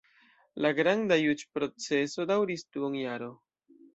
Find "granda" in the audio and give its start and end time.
0.79-1.17